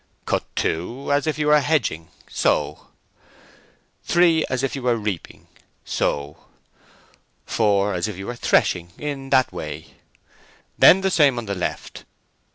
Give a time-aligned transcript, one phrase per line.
[0.25, 2.87] "Cut two, as if you were hedging—so.
[4.03, 6.37] Three, as if you were reaping—so.
[7.45, 9.93] Four, as if you were threshing—in that way.
[10.75, 12.05] Then the same on the left.